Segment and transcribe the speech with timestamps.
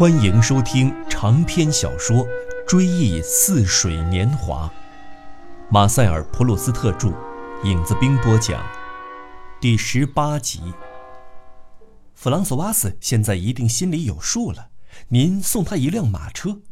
[0.00, 2.26] 欢迎收听长篇小说
[2.66, 4.66] 《追忆似水年华》，
[5.70, 7.12] 马塞尔·普鲁斯特著，
[7.64, 8.64] 影子兵播讲，
[9.60, 10.72] 第十八集。
[12.14, 14.70] 弗朗索瓦斯现在一定心里有数了。
[15.08, 16.62] 您送他一辆马车？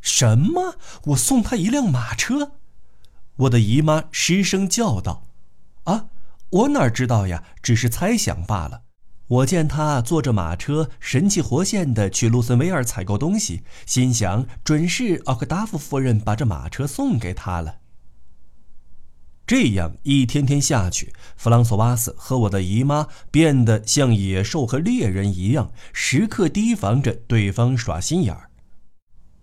[0.00, 0.76] 什么？
[1.06, 2.52] 我送他一辆马车？
[3.34, 5.24] 我的姨妈失声叫道
[5.90, 6.06] ：“啊，
[6.50, 7.42] 我哪知道呀？
[7.60, 8.82] 只是猜想罢了。”
[9.26, 17.78] 我见他坐着马车，神气活现地去卢森维尔采购东西，心想准是奥克达夫夫人把这马车送给他了。
[19.46, 28.50] 这样一天天下去，弗朗索瓦斯和我的姨妈变得像野兽和猎人一样，时刻提防着对方耍心眼儿。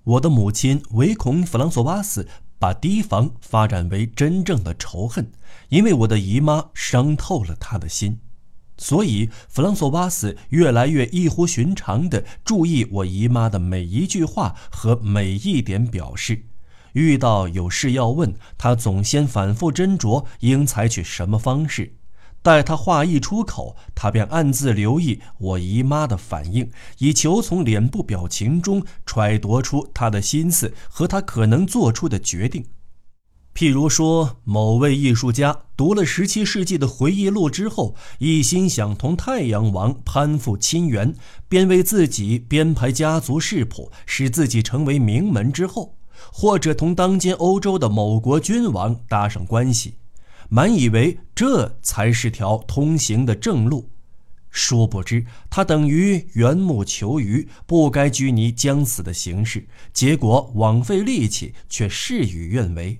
[0.03, 2.27] 我的母亲唯恐弗朗索瓦斯
[2.57, 5.31] 把提防发展为真正的仇恨，
[5.69, 8.19] 因为我的姨妈伤透了他的心。
[8.81, 16.45] 所以，弗朗索瓦斯越来越异乎寻常地注意我姨妈的每一句话和每一点表示。
[16.93, 21.93] 遇到有事要问，他总先反复斟酌应采取什么方式。
[22.41, 32.65] 待他话一出口，他便暗自留意我姨妈的反应，以求从脸部表情中揣度出他的心思和他可能做出的决定。
[33.53, 41.13] 譬如说，某位艺术家读了十七世纪的回忆录之后，一心想同太阳王攀附亲缘，
[41.49, 45.95] 便为自己编排家族世谱，使自己成为名门之后；
[46.31, 49.95] 或者同当今欧洲的某国君王搭上关系，
[50.49, 53.89] 满以为这才是条通行的正路。
[54.49, 62.99] 殊不知，他等于缘木求鱼，不该拘泥将死的形式，结果枉费力气，却事与愿违。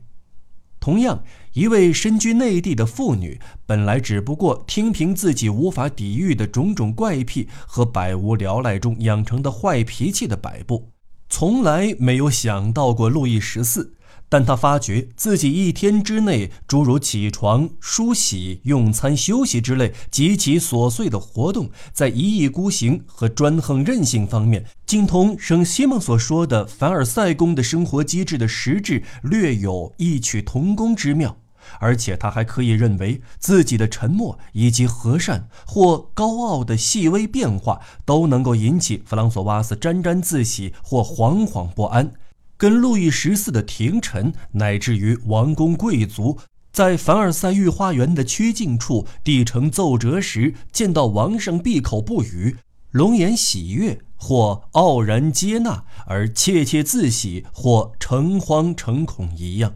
[0.81, 10.89] 同样，一位身居内地的妇女，本来只不过听凭自己无法抵御的种种怪癖和百无聊赖中养成的坏脾气的摆布，
[11.29, 13.93] 从来没有想到过路易十四。
[14.31, 31.35] 但他发觉自己一天之内，诸如起床、梳洗、用餐、休息之类极其琐碎的活动，在一意孤行和专横任性方面，竟同圣西蒙所说的凡尔赛宫的生活机制的实质略有异曲同工之妙。
[31.79, 42.13] 而且他还可以认为自己的沉默以及和善或高傲的细微变化，都能够引起弗朗索瓦斯沾沾自喜或惶惶不安。
[42.61, 46.37] 跟路易十四的廷臣，乃至于王公贵族，
[46.71, 52.57] 在凡尔赛御花园的曲径处递呈奏折时，见到王上闭口不语，
[52.91, 59.73] 龙颜喜悦或傲然接纳，而窃窃自喜或诚惶诚恐一样，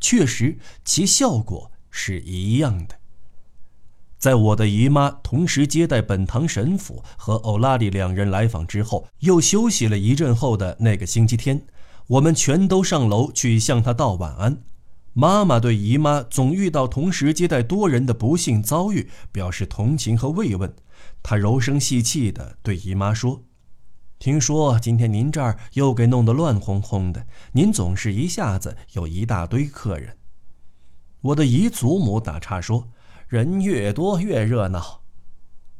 [0.00, 2.96] 确实其效果是一样的。
[4.18, 11.64] 在我的姨妈同时接待本堂神父和欧拉里两人来访之后，又休息了一阵后的那个星期天。
[12.06, 14.62] 我们全都上楼去向她道晚安。
[15.12, 20.74] 妈妈对姨妈总遇到同时接待多人的不幸遭遇表示同情和慰问。
[21.22, 23.42] 她柔声细气地对姨妈说
[24.18, 30.16] ：“听说今天您这儿又给弄得乱哄哄的，您总是一下子有一大堆客人。”
[31.22, 32.88] 我的姨祖母打岔说
[33.28, 35.02] ：“人越多越热闹。”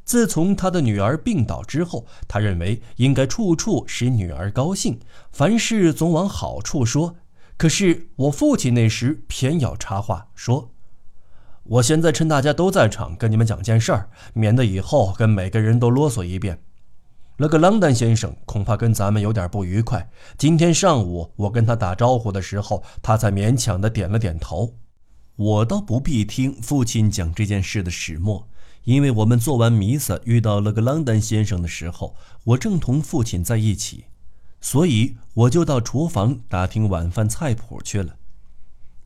[0.04, 5.00] 自从他的女儿病倒之后，他认为应该处处使女儿高兴，
[5.32, 7.16] 凡事总往好处说。
[7.56, 10.70] 可是我父亲那时偏要插话说
[11.64, 16.60] ：“我现在趁大家都在场，跟你们讲件事儿，免得以后跟每个人都啰嗦一遍。
[17.36, 20.10] 那个朗丹先生恐怕跟咱们有点不愉快。
[20.36, 24.74] 今天上午我跟他打招呼的时候，他才勉强的点了点头。
[25.36, 28.46] 我倒不必听父亲讲这件事的始末。”
[28.84, 32.14] 因为我们做完弥撒遇到了格朗丹先生的时候，
[32.44, 34.04] 我正同父亲在一起，
[34.60, 38.16] 所以我就到厨房打听晚饭菜谱去了。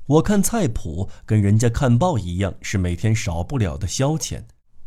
[0.06, 4.42] 我看菜谱跟人家看报一样，是每天少不了的消遣，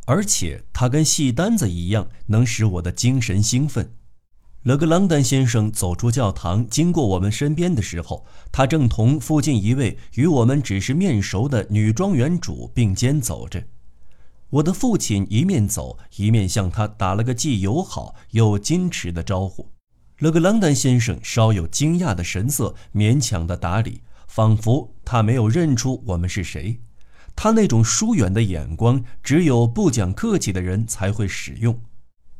[0.06, 3.94] 而且它跟戏单子一样，能使我的精神兴奋。
[4.64, 13.64] 勒格朗丹先生走出教堂，经过我们身边的时候，他正同附近一位与我们只是面熟的女庄园主并肩走着。
[14.52, 19.72] 我的父亲一面走一面向他打了个既友好又矜持的招呼。
[20.20, 26.82] 勒格朗丹先生稍有惊讶的神色，勉强的打理，仿佛他没有认出我们是谁。
[27.34, 31.80] 他那种疏远的眼光，只有不讲客气的人才会使用，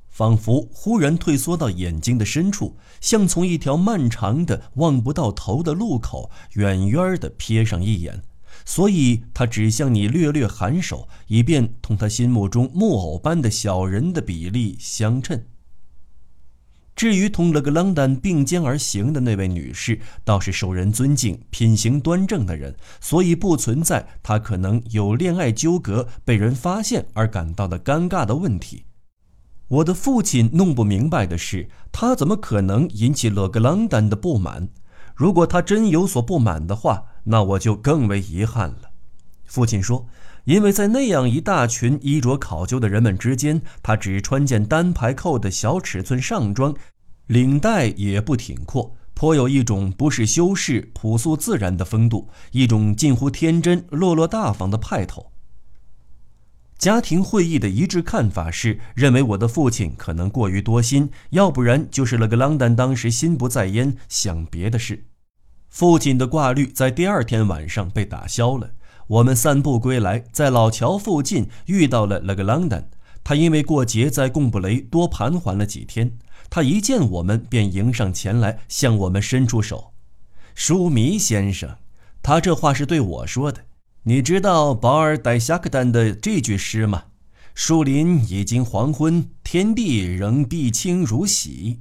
[0.10, 8.22] 仿佛忽然退缩到眼睛的深处，像从一条漫长的望不到头的路口远远地瞥上一眼。
[8.66, 15.44] 所以他只向你略略颔首，以便同他心目中木偶般的小人的比例相称。
[16.94, 28.84] 至于同勒格朗丹并肩而行的那位女士，倒是受人尊敬、品行端正的人，所以不存在她可能有恋爱纠葛、被人发现而感到的尴尬的问题。
[29.70, 34.68] 我的父亲弄不明白的是，他怎么可能引起勒格朗丹的不满？
[35.16, 38.92] 如果他真有所不满的话，那我就更为遗憾了。
[39.46, 40.08] 父亲说。
[40.46, 46.74] 因为在那样一大群衣着考究的人们之间，他只穿件单排扣的小尺寸上装，
[47.28, 55.32] 领带也不挺阔，颇有一种不是修饰、朴素自然的风度，一种近乎天真、落落大方的派头。
[56.80, 65.06] 家庭会议的一致看法是，认为我的父亲可能过于多心，要不然就是勒格朗丹当时心不在焉，想别的事。
[65.72, 68.72] 父亲的挂虑在第二天晚上被打消了。
[69.08, 72.90] 我们散步归来，在老桥附近遇到了勒格朗丹。
[73.24, 76.18] 他因为过节在贡布雷多盘桓了几天，
[76.50, 79.94] 他一见我们便迎上前来，向我们伸出手。
[80.54, 81.78] 舒弥先生，
[82.22, 83.62] 他这话是对我说的。
[84.04, 87.04] 你知道保尔戴夏克丹的这句诗吗？
[87.54, 91.80] 树林已经黄昏，天地仍碧清如洗，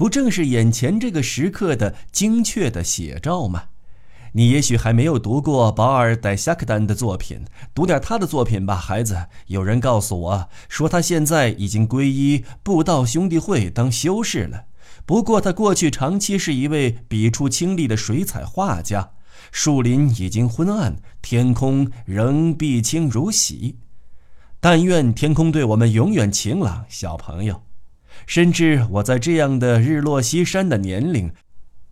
[0.00, 3.64] 不正是眼前这个时刻的精确的写照吗？
[4.32, 7.44] 你也许还没有读过保尔·戴夏克丹的作品，
[7.74, 9.26] 读点他的作品吧，孩子。
[9.48, 14.64] 有人告诉我说，他现在已经皈依布道兄弟会当修士了。
[15.04, 19.10] 不过，他过去长期是一位笔触清丽的水彩画家。
[19.52, 23.76] 树林已经昏暗，天空仍碧清如洗。
[24.60, 27.64] 但愿天空对我们永远晴朗，小朋友。
[28.30, 31.32] 甚至我在这样的日落西山的年龄。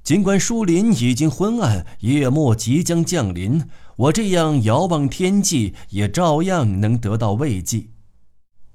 [0.05, 3.65] 尽管树林已经昏暗，夜幕即将降临，
[3.97, 7.89] 我这样遥望天际，也照样能得到慰藉。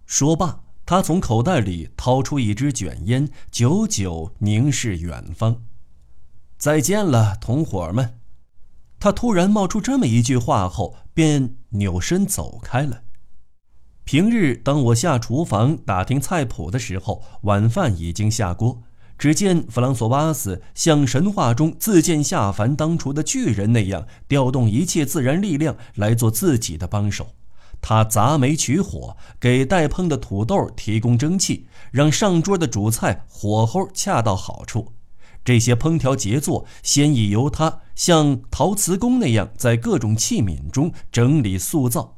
[0.05, 5.61] 说罢，他从口袋里掏出一支卷烟，久久凝视远方。
[6.57, 8.19] 再见了，同伙们。
[8.99, 13.02] 他突然冒出这么一句话后，便扭身走开了。
[14.05, 18.81] 平日当我下厨房打听菜谱的时候，晚饭已经下锅。
[19.17, 27.29] 只见弗朗索瓦斯像神话中自荐下凡当初的巨人那样，调动一切自然力量来做自己的帮手。
[27.79, 34.93] 他砸煤取火，给待烹的土豆提供蒸汽，让上桌的主菜火候恰到好处。
[35.45, 42.17] 这些烹调杰作，先已由他像陶瓷工那样在各种器皿中整理塑造。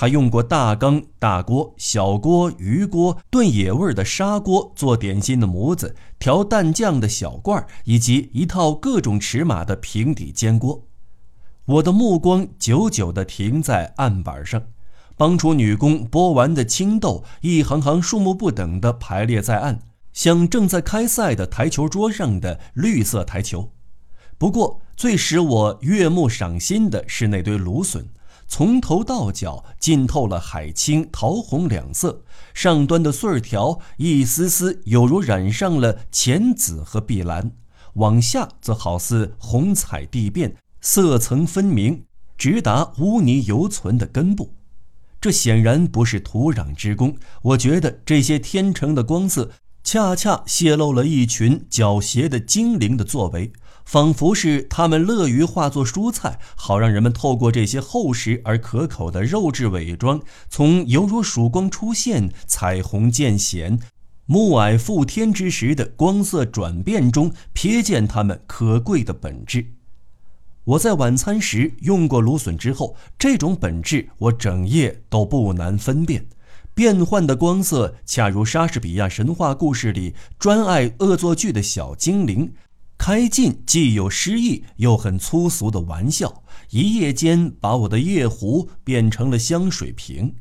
[0.00, 10.86] 他用过大缸、大锅、小锅、鱼锅、炖野味的砂锅、做点心的模子、调蛋酱的小罐，以及一套各种尺码的平底煎锅。
[11.64, 14.62] 我的目光久久地停在案板上，
[15.16, 19.80] 帮厨女工剥完的青豆一行行数目不等地排列在案，
[20.12, 23.72] 像正在开赛的台球桌上的绿色台球。
[24.38, 28.08] 不过，最使我悦目赏心的是那堆芦笋。
[28.50, 32.22] 从头到脚浸透了海青、桃红两色，
[32.54, 37.52] 上端的穗儿条一丝丝有如染上了浅紫和碧蓝，
[37.94, 42.04] 往下则好似红彩地变，色层分明，
[42.38, 44.54] 直达污泥犹存的根部。
[45.20, 49.50] 这显然不是土壤之功，我觉得这些天成的光色，
[49.84, 53.52] 恰恰泄露了一群狡黠的精灵的作为。
[53.88, 63.80] 仿佛是他们乐于化作蔬菜，好让人们透过这些厚实而可口的肉质伪装，从犹如曙光出现、彩虹渐显、
[64.26, 69.64] 暮霭覆天之时的光色转变中，瞥见它们可贵的本质。
[70.64, 76.26] 我在晚餐时用过芦笋之后，这种本质我整夜都不难分辨。
[76.74, 82.52] 变幻的光色，恰如莎士比亚神话故事里专爱恶作剧的小精灵。
[82.98, 90.34] 开尽既有诗意又很粗俗的玩笑，一夜间把我的夜壶变成了香水瓶。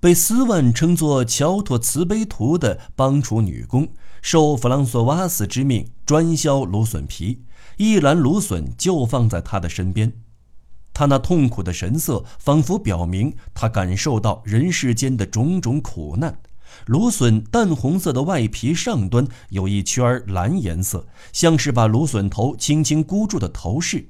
[0.00, 3.88] 被斯万称作“乔托慈悲图”的帮厨女工，
[4.20, 7.44] 受弗朗索瓦斯之命专削芦笋皮，
[7.76, 10.12] 一篮芦笋就放在他的身边。
[10.92, 16.38] 他那痛苦的神色，仿佛表明他感受到人世间的种种苦难。
[16.86, 24.08] 芦笋淡红色的外皮上端有一圈蓝颜色，像是把芦笋头轻轻箍住的头饰。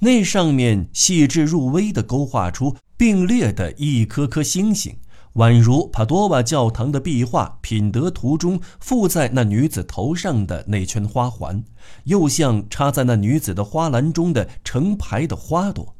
[0.00, 4.96] 那上面细致入微地勾画出并列的一颗颗星星，
[5.34, 11.64] 宛如帕多瓦教堂的壁画《品德图》中附在那女子头上的那圈花环，
[12.04, 15.94] 又像插在那女子的花篮中的成排的花朵。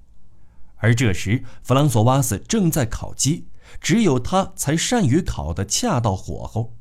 [0.77, 3.47] 而这时，弗朗索瓦斯正在烤鸡。
[3.81, 6.75] 只有他才善于烤得恰到火候，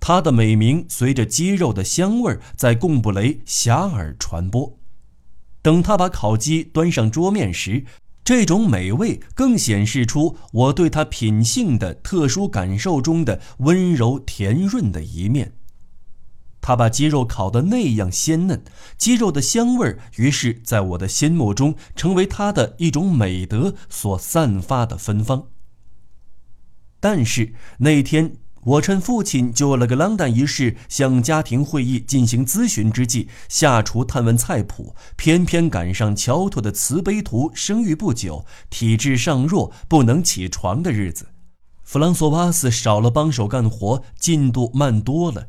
[0.00, 4.78] 他的美名随着鸡肉的香味在贡布雷遐迩传播。
[5.62, 7.84] 等他把烤鸡端上桌面时，
[8.24, 15.54] 这种美味更显示出我对他品性的特殊感受中的温柔甜润的一面。
[16.60, 18.62] 他把鸡肉烤得那样鲜嫩，
[18.96, 25.48] 鸡肉的香味于是在我的心目中成为他的一种美德所散发的芬芳。
[27.02, 41.26] 但是那天，我趁父亲就了个啷当一事向家庭会议进行咨询之际，下厨探问菜谱，偏偏赶上乔托的慈悲图生育不久、体质尚弱、不能起床的日子，
[41.82, 45.48] 弗朗索瓦斯少了帮手干活，进度慢多了。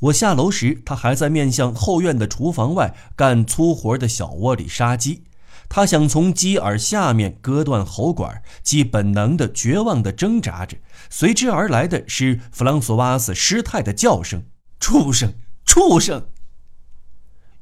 [0.00, 5.22] 我下楼时，他还在面向后院的厨房外干粗活的小窝里杀鸡。
[5.68, 10.78] 他想从鸡耳下面割断喉管，既本能的、绝望的挣扎着，
[11.10, 14.44] 随之而来的是弗朗索瓦斯失态的叫声
[14.80, 15.34] ：“畜生，
[15.64, 16.28] 畜生！”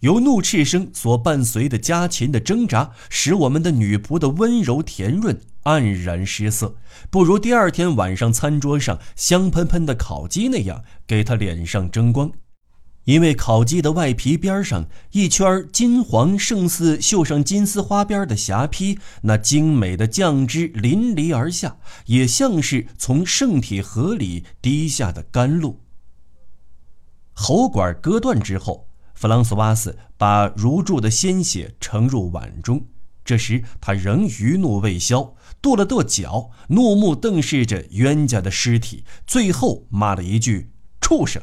[0.01, 6.77] 由怒斥声所伴随的家禽的挣扎，使我们的女仆的温柔甜润黯然失色，
[7.11, 12.31] 不如第二天晚上餐桌上香喷喷的烤鸡那样给她脸上争光。
[13.07, 25.81] 因为烤鸡的外皮边上一圈金黄、胜似绣上金丝花边的霞帔，那精美的酱汁淋漓而下，也像是从圣体河里滴下的甘露。
[27.33, 28.87] 喉管割断之后。
[29.19, 32.87] 弗朗索瓦斯把如注的鲜血盛入碗中，
[33.25, 40.71] 这时他仍余怒未消，跺了跺脚，怒目瞪视着冤家的尸体，最后骂了一句
[41.01, 41.43] ：“畜生！”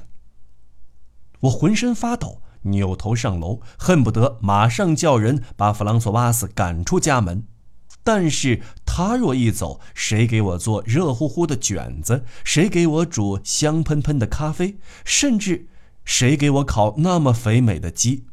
[1.43, 7.45] 我浑身发抖，扭头上楼，恨不得马上叫人把弗朗索瓦斯赶出家门。
[8.05, 12.25] 但是他若一走，谁给我做热乎乎的卷子？
[12.43, 14.77] 谁给我煮香喷喷的咖啡？
[15.05, 15.67] 甚至……
[16.05, 18.25] 谁给我烤那么肥美的鸡？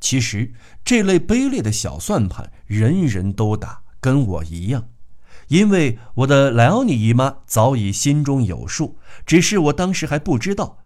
[0.00, 4.88] 其实这类卑劣的小算盘，人人都打，跟我一样。
[5.48, 10.78] 因为我的莱奥尼姨妈早已心中有数，只是我当时还不知道。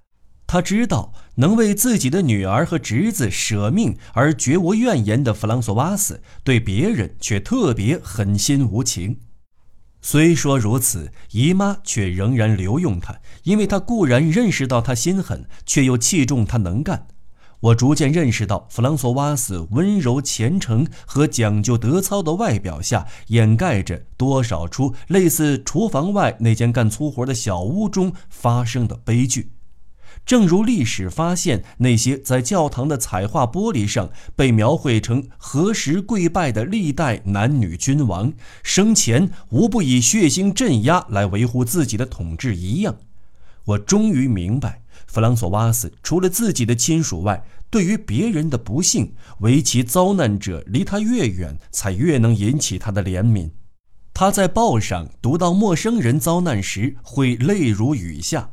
[0.52, 9.20] 他知道能为自己的女儿和侄子舍命而绝无怨言的弗朗索瓦斯，对别人却特别狠心无情。
[10.02, 17.06] 虽说如此，姨妈却仍然留用他，因为她固然认识到他心狠，却又器重他能干。
[17.60, 29.52] 我逐渐认识到，弗朗索瓦斯温柔虔诚和讲究德操的外表下，掩盖着多少出类似厨房外那间干粗活的小屋中发生的悲剧。
[30.24, 42.96] 正如历史发现，那些在教堂的彩画玻璃上被描绘成何时跪拜的历代男女君王，生前无不以血腥镇压来维护自己的统治一样，
[43.64, 53.50] 我终于明白，弗朗索瓦斯除了自己的亲属外，对于别人的不幸，为其遭难者离他越远，才越能引起他的怜悯。
[54.14, 58.51] 他在报上读到陌生人遭难时，会泪如雨下。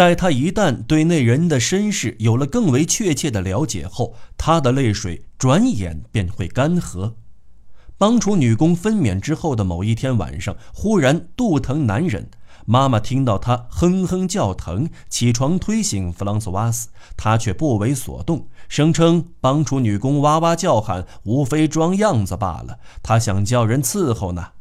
[0.00, 7.16] 待他一旦对那人的身世有了更为确切的了解后，他的泪水转眼便会干涸。
[7.98, 12.30] 帮厨女工分娩之后的某一天晚上，忽然肚疼难忍，
[12.64, 16.88] 妈妈听到她哼哼叫疼，起床推醒弗朗索瓦斯，
[17.18, 24.52] 他却不为所动，声称帮厨女工哇哇叫喊，无非装样子罢了，他想叫人伺候呢。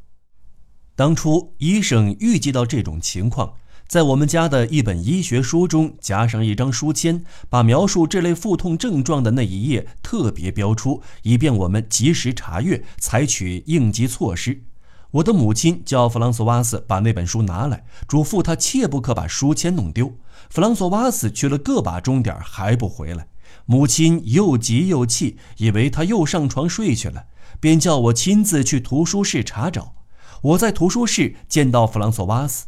[0.97, 3.53] 当初医生预计到这种情况。
[3.89, 14.61] 在我们家的一本医学书中夹上一张书签，把描述这类腹痛症状的那一页特别标出，以便我们及时查阅，采取应急措施。
[15.09, 20.13] 我的母亲叫弗朗索瓦斯把那本书拿来，嘱咐他切不可把书签弄丢。
[20.51, 23.25] 弗朗索瓦斯去了个把钟点还不回来，
[23.65, 27.23] 母亲又急又气，以为他又上床睡去了，
[27.59, 29.95] 便叫我亲自去图书室查找。
[30.43, 32.67] 我在图书室见到弗朗索瓦斯。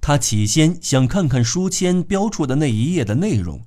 [0.00, 3.62] 他起先想看看书签标注的那一页的内容，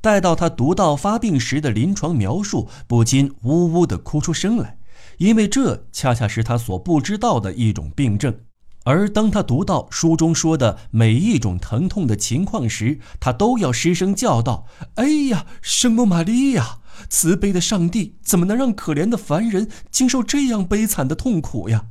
[0.00, 4.78] 待到他读到发病时的临床描述，不禁呜呜地哭出声来，
[5.18, 8.34] 因为这恰恰是他所不知道的一种病症。
[8.84, 16.78] 而当他读到书中说的每一种疼痛的情况时，他都要失声叫道：“哎呀，圣母玛利亚，
[17.08, 21.86] 慈悲的上帝，怎么能让可怜的凡人经受这样悲惨的痛苦呀？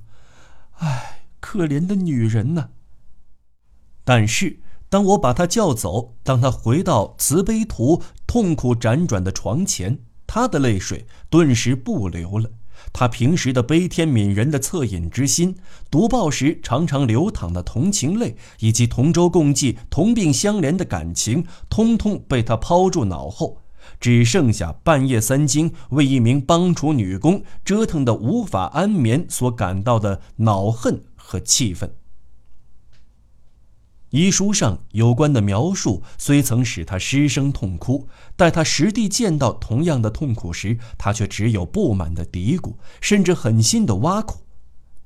[0.78, 2.70] 唉，可怜的女人呐！”
[4.06, 12.50] 但是，当我把他叫走，当他回到慈悲图痛苦辗转的床前，他的泪水顿时不流了。
[12.94, 15.56] 他平时的悲天悯人的恻隐之心，
[15.90, 23.62] 读报时常常流淌的同情泪，以及同舟共济、同病相怜的感情，通通被他抛诸脑后，
[24.00, 31.96] 只剩下半夜三更为一名帮厨女工折腾得无法安眠所感到的恼恨和气愤。
[34.16, 38.08] 遗书上有关的描述虽曾使他失声痛哭，
[38.38, 44.38] 待他实地见到同样的痛苦时，他却只有不满的嘀咕，甚至狠心的挖苦。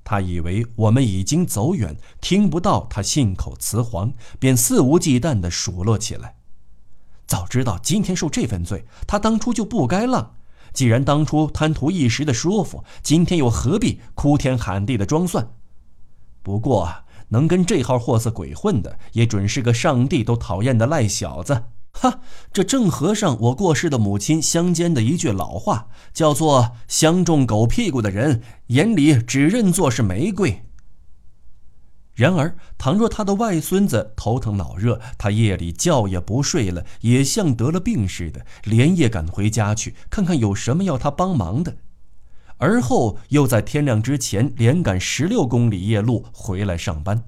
[0.03, 6.35] 他以为我们已经走远，听不到他信口雌黄，便肆无忌惮地数落起来。
[7.25, 10.35] 早知道今天受这份罪，他当初就不该浪。
[10.71, 15.49] 既然当初贪图一时的舒服，今天又何必哭天喊地的装蒜？
[16.43, 16.87] 不过。
[17.29, 21.63] 能跟这号货色鬼混的，也准是个上帝都讨厌的赖小子。
[21.91, 22.19] 哈，
[22.53, 30.63] 这正合上我过世的母亲乡间的一句老话，叫做“相中狗屁股的人，眼里只认作是玫瑰。”
[32.13, 41.77] 然而，倘若他的外孙子头疼脑热，他夜里觉也不睡了，也像得了病似的，连夜赶回家去，看看有什么要他帮忙的。
[42.59, 47.23] 而后又在天亮之前连赶十六公里夜路回来上班。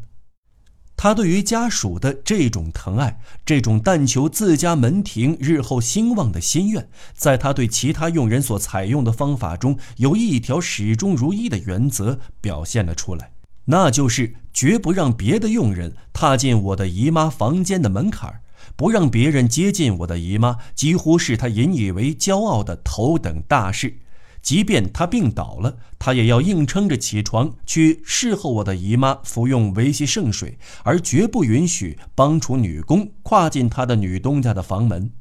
[0.95, 13.31] 他对于家属的这种疼爱，这种但求自家门庭日后兴旺的心愿，在他对其他佣人所采用的方法中，有一条始终如一的原则表现了出来，
[13.65, 18.41] 那就是绝不让别的佣人踏进我的姨妈房间的门槛
[18.75, 23.97] 不让别人接近我的姨妈，几乎是他引以为骄傲的头等大事。
[24.41, 35.11] 即便他病倒了，他也要硬撑着起床去侍候我的姨妈服用维系圣水，而绝不允许帮厨女工跨进他的女东家的房门。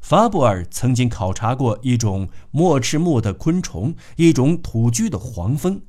[0.00, 5.82] 法布尔曾经考察过一种墨翅目的昆虫，一种土居的黄蜂，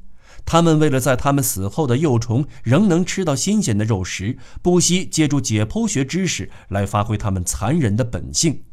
[0.44, 8.64] 他们为了在他们死后的幼虫仍能吃到新鲜的肉食，不惜借助解剖学知识来发挥他们残忍的本性。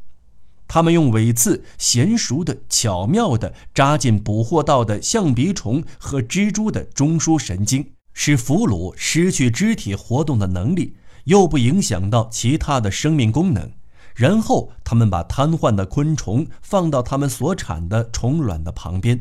[0.69, 13.73] 他们用尾刺娴熟的、巧妙的扎进捕获到的象鼻虫和蜘蛛的中枢神经，使俘虏失去肢体活动的能力，又不影响到其他的生命功能。
[14.15, 19.21] 然后，他们把瘫痪的昆虫放到他们所产的虫卵的旁边。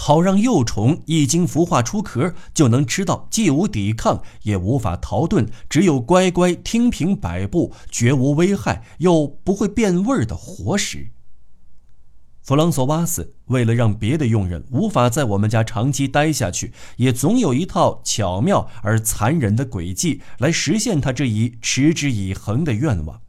[0.00, 11.08] 好让幼虫一经孵化出壳，就能吃到既无抵抗也无法逃遁，只有乖乖听凭摆布，绝无危害又不会变味儿的活食。
[12.42, 23.20] 弗朗索瓦斯为了让别的佣人无法在我们家长期待下去，也总有一套巧妙而残忍的诡计来实现他这一持之以恒的愿望。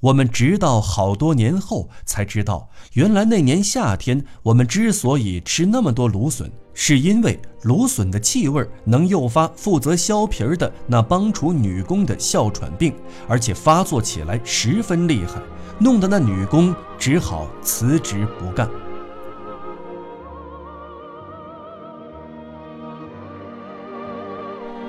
[0.00, 12.94] 我们直到好多年后才知道，原来那年夏天我们之所以吃那么多芦笋，是因为芦笋的气味能诱发负责削皮的那帮厨女工的哮喘病，
[13.28, 15.38] 而且发作起来十分厉害，
[15.78, 18.66] 弄得那女工只好辞职不干。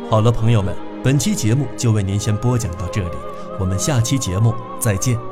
[0.10, 3.31] 好了，朋友们，本期节目就为您先播讲到这里。
[3.60, 5.31] 我们下期节目再见。